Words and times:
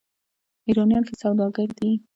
ایرانیان 0.67 1.03
ښه 1.07 1.15
سوداګر 1.21 1.69
دي. 1.77 1.91